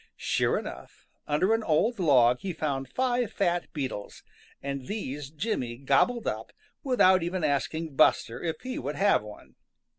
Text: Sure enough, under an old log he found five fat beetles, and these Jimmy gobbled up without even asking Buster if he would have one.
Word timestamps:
Sure 0.17 0.57
enough, 0.57 1.05
under 1.27 1.53
an 1.53 1.61
old 1.61 1.99
log 1.99 2.39
he 2.39 2.53
found 2.53 2.89
five 2.89 3.31
fat 3.31 3.71
beetles, 3.71 4.23
and 4.59 4.87
these 4.87 5.29
Jimmy 5.29 5.77
gobbled 5.77 6.25
up 6.25 6.51
without 6.81 7.21
even 7.21 7.43
asking 7.43 7.95
Buster 7.95 8.41
if 8.41 8.61
he 8.61 8.79
would 8.79 8.95
have 8.95 9.21
one. 9.21 9.53